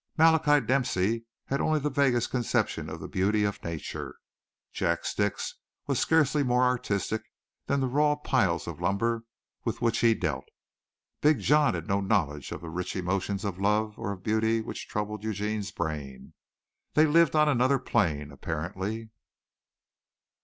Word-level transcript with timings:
Malachi 0.17 0.65
Dempsey 0.65 1.25
had 1.45 1.61
only 1.61 1.77
the 1.79 1.91
vaguest 1.91 2.31
conception 2.31 2.89
of 2.89 2.99
the 2.99 3.07
beauty 3.07 3.43
of 3.43 3.63
nature. 3.63 4.15
Jack 4.73 5.03
Stix 5.03 5.53
was 5.85 5.99
scarcely 5.99 6.41
more 6.41 6.63
artistic 6.63 7.21
than 7.67 7.81
the 7.81 7.87
raw 7.87 8.15
piles 8.15 8.67
of 8.67 8.81
lumber 8.81 9.25
with 9.63 9.79
which 9.79 9.99
he 9.99 10.15
dealt. 10.15 10.45
Big 11.21 11.39
John 11.39 11.75
had 11.75 11.87
no 11.87 12.01
knowledge 12.01 12.51
of 12.51 12.61
the 12.61 12.69
rich 12.71 12.95
emotions 12.95 13.45
of 13.45 13.61
love 13.61 13.93
or 13.99 14.11
of 14.11 14.23
beauty 14.23 14.59
which 14.59 14.87
troubled 14.87 15.23
Eugene's 15.23 15.69
brain. 15.71 16.33
They 16.95 17.05
lived 17.05 17.35
on 17.35 17.47
another 17.47 17.77
plane, 17.77 18.31
apparently. 18.31 19.11